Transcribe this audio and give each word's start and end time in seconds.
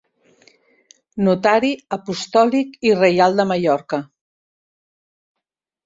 Notari 1.27 1.71
apostòlic 1.99 2.75
i 2.91 2.97
reial 3.03 3.39
de 3.43 3.49
Mallorca. 3.53 4.05